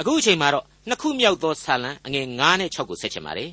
[0.01, 3.51] အခုအချိန်မှာတော့နှစ်ခုမြောက်သောဆာလံအငယ်9နဲ့6ကိုဆက်ချင်ပါတယ်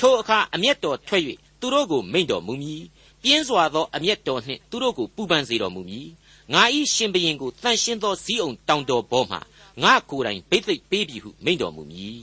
[0.00, 1.22] ထိုအခါအမျက်တော်ထွက်၍
[1.64, 2.82] သူတို့ကိုမိန့်တော်မူမည်
[3.22, 6.08] ပြင်းစွာသောအမျက်တော်နှင့်သူတို့ကိုပူပန်စေတော်မူမည်
[6.52, 9.40] ငါဤရှင်ဘရင်ကိုတန်ရှင်းသောဇီးအောင်တောင်တော်ပေါ်မှာ
[9.82, 12.18] ငါကိုယ်တိုင်ဘိသိက်ပေးပြီဟုမိန့်တော်မူမည်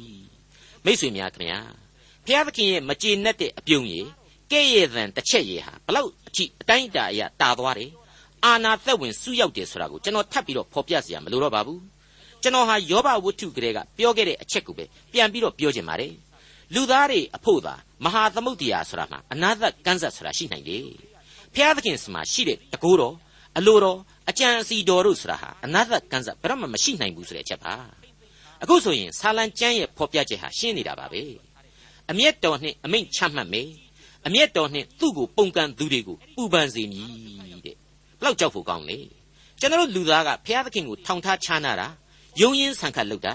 [0.86, 1.60] မိတ်ဆွေများခင်ဗျာ
[2.26, 4.06] ဘုရားသခင်ရဲ့မကျေနပ်တဲ့အပြုံးရည်
[4.52, 7.92] ကဲ့ရဲ့သံတစ်ချက်ရည်ဟာဘလောက်အကြည့်အတိုင်းအတာအရတာသွားတယ်
[8.46, 11.82] အာနာသက်ဝင်စုရောက်တယ်ဆိုတာကိုကျွန်တော်ထပ်ပြီးတော့ဖော်ပြစရာမလိုတော့ပါဘူး
[12.42, 16.14] ကျွန်တော်ဟာယောဘဝတ္ထုကလေးကပြောခဲ့တဲ့အချက်ကိုပဲပြန်ပြီးတော့ပြောချင်ပါတယ်
[16.74, 17.76] လူသားတွေအဖို့သာ
[18.06, 20.86] မဟာသမုဒ္ဒရာဆိုတာမှာအနာသကန်းဆက်ဆိုတာရှိနိုင်တယ်
[21.54, 23.16] ဖျားသခင်စမှာရှိတဲ့တကိုးတော်
[23.58, 27.74] အလိုတော်အကြံအစီတော်တို့ဆိုတာဟာအနာသကန်းဆက်ဘယ်တော့မှမရှိနိုင်ဘူးဆိုတဲ့အချက်ပါ
[28.64, 31.22] အခုဆိုရင်ဆာလံကျမ်းရဲ့ဖော်ပြချက်ဟာရှင်းနေတာပါပဲ
[32.12, 33.70] အမျက်တော်နှင့်အမိန့်ချမှတ်မယ်
[34.28, 37.08] အမျက်တော်နှင့်သူ့ကိုပုံကန်သူတွေကိုပူပန်စေမည်
[37.66, 37.76] တဲ့
[38.20, 39.00] ဘလောက်ကြောက်ဖို့ကောင်းလေ
[39.60, 41.88] ကျွန်တော်လူသားကဘုရားသခင်ကိုထောင်ထားချားနာတာ
[42.42, 43.34] ယုံရင်ဆန်ခတ်လုပ်တာ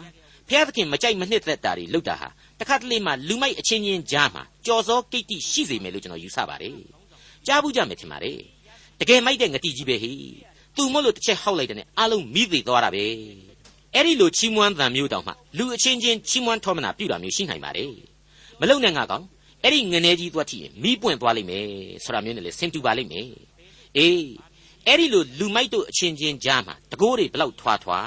[0.49, 2.29] ဘုရားသခင်မကြိုက်မနှစ်သက်တာတွေလုပ်တာဟာ
[2.61, 6.79] တခါတလေမှလူမိုက်အချင်းချင်းကြားမှာကြော်စောကိတ္တိရှိစေမယ်လို့ကျွန်တော်ယူဆပါတယ်
[7.47, 8.39] ကြားဘူးကြမယ်ထင်ပါတယ်
[9.01, 10.13] တကယ်မိုက်တဲ့ငတိကြီးပဲဟိ
[10.77, 13.05] သူမို့လို့တစ်ချက်ဟောက်လိုက်တဲ့နဲ့အလုံးမိသေးသွားတာပဲ
[13.95, 17.93] အဲ့ဒီလိုချီးမွမ်းသံမျိုးတောင်မှလူအချင်းချင်းချီးမွမ်းထောမနာပြုတာမျိုးရှိနိုင်ပါတယ်
[18.61, 19.25] မလုံနဲ့ငါကောင်
[19.63, 21.67] အဲ့ဒီငနေကြီးသွားကြည့်ရင်မီးပွင့်သွားလိမ့်မယ်
[22.05, 23.29] ဆိုတာမျိုးနဲ့လေဆင်တူပါလိမ့်မယ်
[23.97, 24.27] အေး
[24.87, 28.01] အဲ့ဒီလိုလူမိုက်တို့အချင်းချင်းကြားမှာတကိုးတွေဘလောက်ထွာထွာ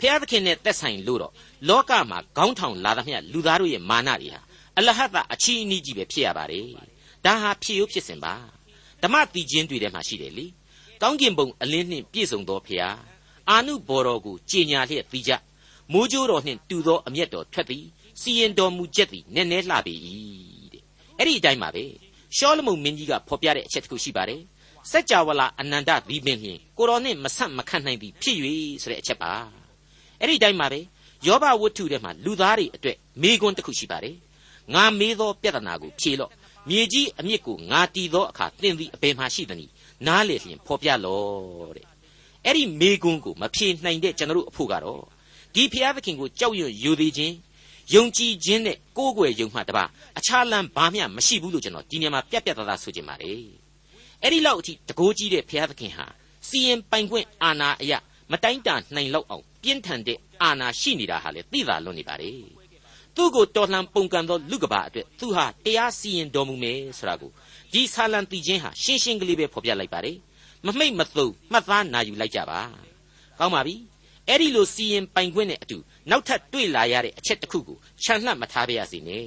[0.00, 1.32] ဖျားသခင်နဲ့သက်ဆိုင်လို့တော့
[1.68, 4.40] လောကမှာခေါင်းထောင်လာသမျှလူသားတို့ရဲ့မာနတွေဟာ
[4.78, 6.66] အလဟတ်တာအချီးအနီးကြီးပဲဖြစ်ရပါတယ်
[7.24, 8.34] ဒါဟာဖြစ်ရိုးဖြစ်စဉ်ပါ
[9.02, 10.46] ဓမ္မတီချင်းတွေထဲမှာရှိတယ်လေ
[11.02, 12.96] ကောင်းကင်ဘုံအလင်းနှင့်ပြည့်စုံသောဖျား
[13.50, 15.32] အာနုဘော်တော်ကိုကြည်ညာလျက်ပြီးကြ
[15.92, 17.84] မိုးကြိုးတော်နှင့်တူသောအမျက်တော်ထွက်သည်
[18.20, 19.94] စီရင်တော်မူချက်သည်နည်းနည်းလှပေ၏
[20.72, 20.82] တဲ့
[21.18, 21.84] အဲ့ဒီအတိုင်းပါပဲ
[22.36, 24.40] ရှောလမုန်မင်းကြီးကဖော်ပြတဲ့အချက်တစ်ခုရှိပါတယ်
[24.90, 28.36] စัจ java လာအနန္တဒီပင်ဖြင့်ကိုတော်နှင့်မဆက်မခန့်နိုင်သည်ဖြစ်၍
[28.82, 29.32] ဆိုတဲ့အချက်ပါ
[30.20, 30.80] အဲ့ဒီတိုင်းပါပဲ
[31.26, 34.16] ယောဘဝတ္ထုထဲမှာလူသားတွေအတွက်မေးခွန်းတစ်ခုရှိပါတယ်
[34.74, 36.30] ငါမေးသောပြဿနာကိုဖြေလော့
[36.68, 39.70] မြေကြီးအမြစ်ကိုငါတီးသောအခါသင်သည်အပင်မှရှိသည်။
[40.06, 41.86] နားလေလျင်ဖော်ပြလော့တဲ့
[42.44, 45.02] အဲ့ဒီမေးခွန်းကိုမဖြေနိုင်တဲ့ကျွန်တော်တို့အဖို့ကတော့
[45.54, 47.34] ဒီဖျားသခင်ကိုကြောက်ရွံ့ယူသေးခြင်း
[47.94, 49.84] ယုံကြည်ခြင်းနဲ့ကိုးကွယ်ယုံမှတပါ
[50.18, 53.42] အခြားလမ်းဘာမျှမရှိဘူးလို့ကျွန်တော်ဒီနေရာမှာပြတ်ပြတ်သားသားဆိုချင်ပါတယ်
[54.22, 56.06] အဲ့ဒီလောက်အထိတကိုးကြီးတဲ့ဘုရားသခင်ဟာ
[56.48, 57.92] စီရင်ပိုင်ခွင့်အာဏာအရ
[58.32, 62.32] မတိုင်းတာနိုင်လောက်အောင်ပြင်းထန်တဲ့အာဏာရှိနေတာဟာလေသိသာလွန်နေပါလေ
[63.16, 67.30] သူ့ကိုတော်လှန်ပုန်ကန်သောလူကဘာအတွက်သူဟာတရားစီရင်တော်မူမယ်ဆိုတာကို
[67.72, 70.16] ဒီဆာလံတီချင်းဟာရှင်းရှင်းကလေးပဲဖော်ပြလိုက်ပါတယ်
[70.66, 72.60] မမိတ်မသုံမှတ်သားနာယူလိုက်ကြပါ
[73.38, 73.76] ကောင်းပါပြီ
[74.28, 75.76] အဲ့ဒီလိုစီရင်ပိုင်ခွင့်နဲ့အတူ
[76.10, 79.26] နောက်ထပ်တွေ့လာရတဲ့အချက်တစ်ခုကိုခြံလှပ်မထားပါရစေနဲ့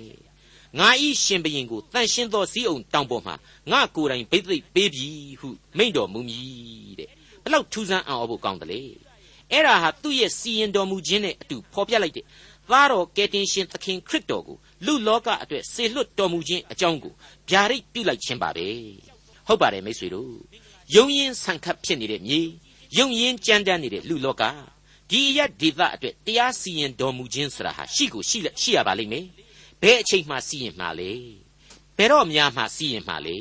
[0.79, 3.35] ငါဤရှင်ဘရင်ကိုတန်ရှင်းသောစည်းအောင်တောင်ပေါ်မှာ
[3.71, 5.07] ငါကိုယ်တိုင်ဗိသိက်ပေးပြီ
[5.39, 7.09] ဟုမိန့်တော်မူမည်တဲ့
[7.43, 8.81] ဘလောက်ထူးဆန်းအောင်ဖို့ကောင်းတယ်လေ
[9.51, 12.25] အဲ့ဒါဟာသူ့ရဲ့စီရင်တော်မူခြင်းနဲ့အတူဖော်ပြလိုက်တဲ့
[12.69, 17.13] သားတော်ကယ်တင်ရှင်သခင်ခရစ်တော်ကိုလူလောကအတွက်ဆေလွတ်တော်မူခြင်းအကြောင်းကို
[17.49, 18.67] ဗျာဒိတ်ပြုလိုက်ခြင်းပါပဲ
[19.47, 20.33] ဟုတ်ပါတယ်မိတ်ဆွေတို့
[20.95, 22.41] ယုံရင်ဆန်ခတ်ဖြစ်နေတဲ့မြေ
[22.97, 24.43] ယုံရင်ကြမ်းတမ်းနေတဲ့လူလောက
[25.09, 29.25] ဒီအရဒေသအတွက်တရားစီရင်တော်မူခြင်းဆိုတာဟာရှိကိုရှိရှိရပါလိမ့်မယ်
[29.81, 31.11] ဘယ်အချိန်မှစီရင်မှာလဲ
[31.97, 33.37] ဘယ်တော့များမှစီရင်မှာလဲ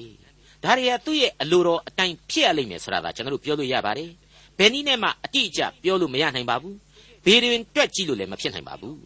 [0.64, 4.10] ဒါတွေကသူ့ရဲ့အလိုတော်အတိုင်းဖြစ်ရလိမ့်မယ်ဆိုတာဒါကျွန်တော်တို့ပြောလို့ရပါတယ်
[4.58, 6.76] ဘယ်နည်းနဲ့မှအတိအကျပြောလို့မရနိုင်ပါဘူး
[7.24, 8.98] ဘေးတွင်တွက်ကြည့်လို့လည်းမဖြစ်နိုင်ပါဘူး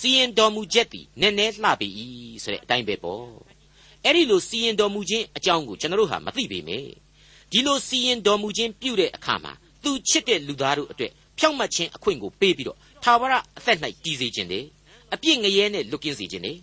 [0.00, 1.88] စီရင်တော်မူချက်သည်နည်းနည်းလှပေ၏
[2.42, 3.26] ဆိုတဲ့အတိုင်းပဲပေါ့
[4.04, 6.88] အဲ့ဒီလိုစီရင်တော်မူခြင်းအကြောင်းကိုကျွန်တော်တို့ဟာမသိပေမယ့်
[7.52, 9.52] ဒီလိုစီရင်တော်မူခြင်းပြုတဲ့အခါမှာ
[9.84, 14.64] သူချစ်တဲ့လူသားတို့အတွက်ဖြောင့်မတ်ခြင်းအခွင့်ကိုပေးပြီးတော့သာဝရအသက်၌တည်စေခြင်းတယ်
[15.14, 16.58] အပြစ်ငရဲနဲ့လွတ်ကင်းစေခြင်းတယ်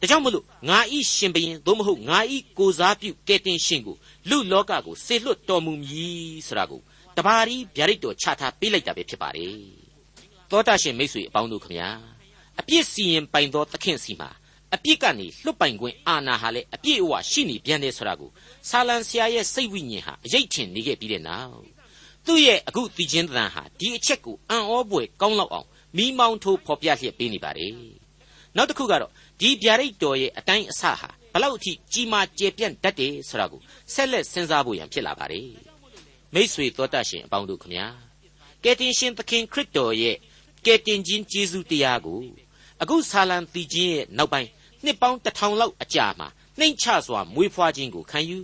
[0.00, 3.96] ဒါကြောင့်မလို့ငါဤရှင်ဘရင်သို့မဟုတ်ငါဤကိုစားပြုကဲတင်ရှင်ကို
[4.28, 6.80] လူလောကကိုဆေလွတ်တော်မူမည်ဆိုတာကို
[7.16, 9.56] တပါးရီဗျာဒိတ်တော်ချထားပေးလိုက်တာပဲဖြစ်ပါတယ်
[10.50, 11.88] သောတာရှင်မိတ်ဆွေအပေါင်းတို့ခမညာ
[12.60, 14.30] အပြစ်စီရင်ပိုင်သောသခင်စီမှာ
[14.74, 18.30] အပြစ်ကနေလွတ်ပိုင်ခွင့်အာဏာဟာလည်းအပြည့်အဝရှိနေပြန်တယ်ဆိုတာကို
[18.68, 21.62] ဆာလံဆရာရဲ့စိတ်ဝိညာဉ်ဟာအရေးချင်နေခဲ့ပြီးတဲ့နောက်
[22.26, 27.72] သူ့ရဲ့အခုတည်ခြင်းသံဟာဒီအချက်ကိုအံ့ဩပွေကောင်းလောက်အောင်မိမောင်းထိုးဖော်ပြလျက်ပေးနေပါတယ်
[28.56, 33.60] နောက်တစ်ခုကတော့ ဒီဗျာဒိတ်တော်ရဲ့အတိုင်းအဆဟာဘလောက်အထိကြီးမားကျယ်ပြန့်တတ်တယ်ဆိုတာကို
[33.94, 35.48] ဆက်လက်စဉ်းစားဖို့ရန်ဖြစ်လာပါတယ်
[36.34, 37.86] မိษွေတော်တတ်ရှင်အပေါင်းတို့ခမညာ
[38.64, 40.16] ကယ်တင်ရှင်သခင်ခရစ်တော်ရဲ့
[40.66, 42.20] ကယ်တင်ခြင်းကျေးဇူးတရားကို
[42.82, 44.48] အခုဆာလံတီချင်းရဲ့နောက်ပိုင်း
[44.84, 48.38] နှစ်ပေါင်းတစ်ထောင်လောက်အကြာမှာနှိမ့်ချစွာမွေးဖွားခြင်းကိုခံယူ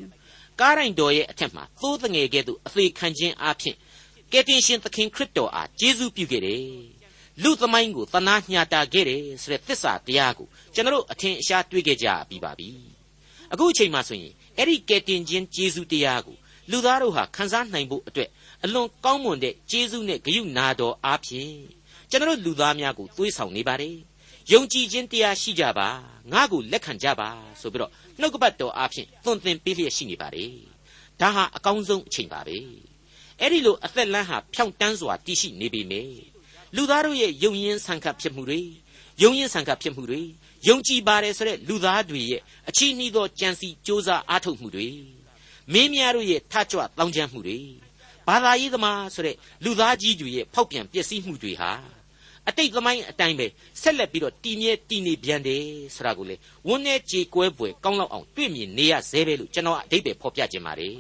[0.60, 3.76] ကားရိုင်တော်ရဲ့အထက်မှာသိုးတငယ်ကဲ့သို့အသေးခံခြင်းအပြင်
[4.32, 6.62] ကယ်တင်ရှင်သခင်ခရစ်တော်အားကျေးဇူးပြုခဲ့တယ်
[7.42, 12.68] လူသမိုင်းကိုသနာညှာတာခဲ့တယ်ဆိုတဲ့သစ္စာတရားကိုကျွန်တော်အထင်အရှားတွေ့ခဲ့ကြပြီးပါပြီ
[13.52, 16.36] အခုအချိန်မှဆိုရင်အဲ့ဒီကယ်တင်ခြင်းကျေးဇူးတရားကို
[16.70, 18.30] လူသားတို့ဟာခန်းစားနိုင်ဖို့အတွက်
[18.64, 21.54] အလွန်ကောင်းမွန်တဲ့ကျေးဇူးနဲ့ဂရုနာတော်အားဖြင့်
[22.10, 23.96] ကျွန်တော်လူသားများကိုသွေးဆောင်နေပါတယ်
[24.52, 25.88] ယုံကြည်ခြင်းတရားရှိကြပါ
[26.32, 27.28] ငါ့ကိုလက်ခံကြပါ
[27.60, 30.52] ဆိုပြီးတော့နှုတ်ကပတ်တော်အားဖြင့်သွန်သင်ပေးလျက်ရှိနေပါတယ်
[31.20, 32.58] ဒါဟာအကောင်းဆုံးအချိန်ပါပဲ
[33.40, 36.33] အဲ့ဒီလိုအသက်လမ်းဟာဖြောင့်တန်းစွာတည်ရှိနေပေမယ့်
[36.76, 38.60] လူသားတို့ရဲ့ယုံရင်းဆန်ခတ်ဖြစ်မှုတွေ
[39.22, 40.20] ယုံရင်းဆန်ခတ်ဖြစ်မှုတွေ
[40.68, 44.88] ယုံကြည်ပါတယ်ဆိုတဲ့လူသားတွေရဲ့အချီးနှီးသောကြံစီစ조사အားထုတ်မှုတွေ
[45.72, 47.58] မင်းများတို့ရဲ့ထကြွတောင်းကျမ်းမှုတွေ
[48.26, 51.70] ဘာသာရေးသမားဆိုတဲ့လူသားကြီးတွေရဲ့ဖောက်ပြန်ပျက်စီးမှုတွေဟာ
[52.48, 53.46] အတိတ်သမိုင်းအတိုင်းပဲ
[53.82, 55.62] ဆက်လက်ပြီးတော့တည်မြဲတည်နေပြန်တယ်
[55.94, 56.36] ဆိုတာကိုလေ
[56.68, 60.96] ဝန်းနဲ့ကြေကွဲပွဲကောင်းလောက်အောင်တွေ့မြင်နေရသေးပဲလို့ကျွန်တော်အတိတ်ပဲဖော်ပြခြင်းပါတယ်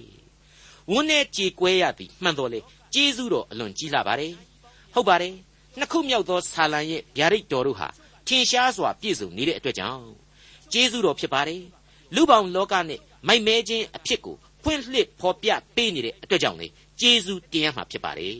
[0.90, 2.60] ဝန်းနဲ့ကြေကွဲရသည်မှန်တော်လေ
[2.94, 4.32] ကျေးဇူးတော်အလွန်ကြီးလာပါတယ်
[4.94, 5.34] ဟုတ်ပါတယ်
[5.78, 7.88] နှစ်ခုမြောက်သောဆာလံရဲ့ဗျာဒိတ်တော်တို့ဟာ
[8.26, 10.04] ထင်ရှားစွာပြည့်စုံနေတဲ့အတွက်ကြောင့်
[10.72, 11.62] ကျေးဇူးတော်ဖြစ်ပါတယ်
[12.14, 16.66] လူပေါင်းလောကနဲ့မိုက်မဲခြင်းအဖြစ်ကိုဖွင့်လှစ်ဖော်ပြပေးနေတဲ့အတွက်ကြောင့်လေ
[17.00, 18.36] ကျေးဇူးတင်ရမှာဖြစ်ပါတယ်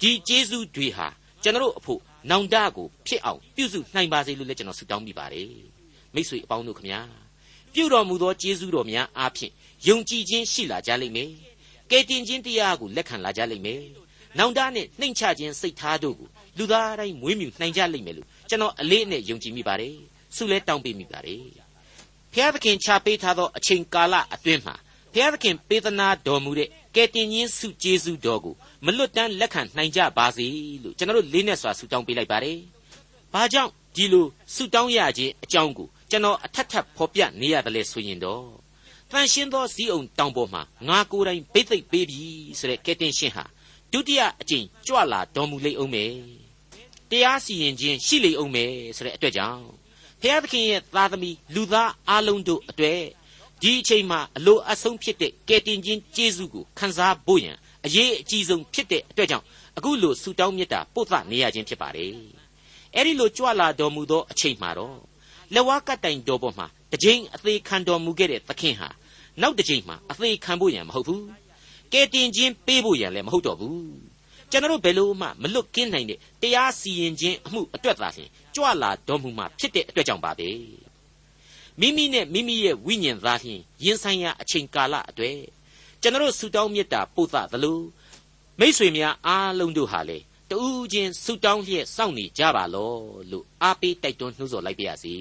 [0.00, 1.08] ဒီကျေးဇူးတွေဟာ
[1.42, 5.48] ကျွန်တော်အဖို့နောင်တကိုဖြစ်အောင်ပြုစုနိုင်ပါစေလို့လည်းကျွန်တော်ဆုတောင်းမိပါတယ်
[6.14, 7.00] မိတ်ဆွေအပေါင်းတို့ခမညာ
[7.74, 9.52] ပြုတော်မူသောကျေးဇူးတော်များအားဖြင့်
[9.88, 11.30] ယုံကြည်ခြင်းရှိလာကြလိမ့်မယ်
[11.90, 13.82] ကယ်တင်ခြင်းတရားကိုလက်ခံလာကြလိမ့်မယ်
[14.38, 16.28] နောင်တနဲ့နှိမ်ချခြင်းစိတ်ထားတို့ကို
[16.58, 19.94] လူသားတိုင်းမွေးမြူနိုင်ကြလိမ့်မယ်လို့ကျွန်တော်အလေးအနက်ယုံကြည်မိပါတယ်
[20.36, 21.42] ဆုလဲတောင်းပေးမိပါတယ်
[22.32, 24.74] ဖျားသခင်ချပေးထားသောအချိန်ကာလအတွင်းမှာ
[25.14, 30.46] ဖျားသခင်ပေးသနာတော်မူတဲ့ကယ်တင်ခြင်းစုကျေးဇူးတော်ကိုမလွတ်တမ်းလက်ခံနိုင်ကြပါစေ
[30.82, 32.58] လို့ကျွန်တော်လေးနဲ့စွာဆုတောင်းပေးလိုက်ပါတယ်။
[33.34, 38.44] ဘာကြောင့်ဒီလိုဆုတောင်းရခြင်းအကြောင်းကိုကျွန်တော်အထက်ထပ်ဖော်ပြနေရတယ်လဲဆိုရင်တော့
[39.10, 42.22] တန်ရှင်းသောဇီးအောင်တောင်ပေါ်မှာငါကိုယ်တိုင်ဘိတ်သိက်ပေးပြီ
[42.58, 43.44] ဆိုတဲ့ကယ်တင်ရှင်ဟာ
[43.92, 46.12] ဒုတိယအကြိမ်ကြွလာတော်မူလိမ့်အောင်မယ်။
[47.10, 49.64] တရားစီရင်ခြင်းရှိလိမ့်အောင်မယ်ဆိုတဲ့အတွက်ကြောင့်
[50.20, 53.02] ဖျားသခင်ရဲ့သားသမီးလူသားအလုံးတို့အတွက်
[53.62, 59.44] ဒီအချိန်မှာအလိုအဆုံးဖြစ်တဲ့ကယ်တင်ခြင်းကျေးဇူးကိုခံစားဖို့ရန်အရေးအကြီးဆုံးဖြစ်တဲ့အတွက်ကြောင့်
[59.76, 62.12] အခုလိုဆုတောင်းမြတ်တာပို့သနေရခြင်းဖြစ်ပါတယ်။
[62.96, 64.98] အဲဒီလိုကြွလာတော်မူသောအချိန်မှာတော့
[65.54, 68.88] လက်ဝါးကတိုင်တော်ပေါ်မှာတစ်ချိန်အသေးခံတော်မူခဲ့တဲ့သခင်ဟာ
[69.40, 71.22] နောက်တစ်ချိန်မှာအသေးခံဖို့ရန်မဟုတ်ဘူး။
[71.92, 73.78] ကယ်တင်ခြင်းပေးဖို့ရန်လည်းမဟုတ်တော့ဘူး။
[74.50, 80.50] ကျွန်တော်ဘယ်လို့မှမလွတ်ကင်းနိုင်တဲ့တရားစီရင်ခြင်းအမှုအတွက်သာလျှင်ကြွလာတော်မူမှာဖြစ်တဲ့အတွက်ကြောင့်ပါပဲ။
[81.80, 85.38] မိမိနဲ့မိမိရဲ့ဝိညာဉ်သားလျှင်ရင်ဆိုင်ရာအချိန်ကာလအတွေ့
[86.02, 87.80] ကျွန်တော်ဆူတောင်းမြတ်တာပို့သသလို
[88.60, 90.18] မိษွေများအားလုံးတို့ဟာလေ
[90.50, 92.92] တူးချင်းဆုတောင်းလျက်စောင့်နေကြပါလော
[93.30, 95.14] လို့အားပေးတိုက်တွန်းနှိုးဆော်လိုက်ပါရစေ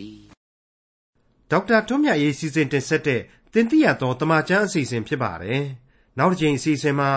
[1.52, 3.22] ဒေါက်တာထွန်းမြတ်ရေးစီစဉ်တင်ဆက်တဲ့
[3.54, 5.64] တင်ပြတော်တမချန်းအစီအစဉ်ဖြစ်ပါတယ်
[6.18, 7.10] နောက်တစ်ချိန်အစီအစဉ်မှာ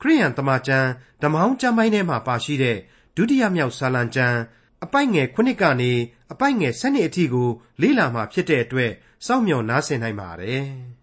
[0.00, 0.88] ခရိယန်တမချန်း
[1.22, 2.78] ဓမ္မဟောင်းကျမ်းပိုင်းထဲမှာပါရှိတဲ့
[3.16, 4.38] ဒုတိယမြောက်ဆာလံကျမ်း
[4.84, 5.92] အပိုက်ငယ်ခုနှစ်ကနေ
[6.32, 7.48] အပိုက်ငယ်၁၂အထိကို
[7.82, 8.92] လေ့လာမှဖြစ်တဲ့အတွက်
[9.26, 10.68] စောင့်မျှော်နားဆင်နိုင်ပါတယ်။